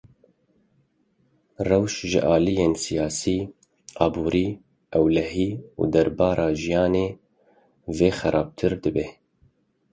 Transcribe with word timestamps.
Rewş 1.69 1.95
ji 2.11 2.19
aliyên 2.35 2.73
siyasî, 2.85 3.37
aborî, 4.05 4.47
ewlehî 4.97 5.49
û 5.79 5.83
debara 5.93 6.49
jiyanê 6.61 7.07
ve 7.97 8.09
xerabtir 8.19 8.73
dibe. 8.83 9.07